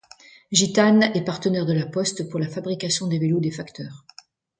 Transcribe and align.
Gitane 0.51 1.11
est 1.13 1.23
partenaire 1.23 1.67
de 1.67 1.73
La 1.73 1.85
Poste 1.85 2.27
pour 2.27 2.39
la 2.39 2.49
fabrication 2.49 3.05
des 3.05 3.19
vélos 3.19 3.39
des 3.39 3.51
facteurs. 3.51 4.03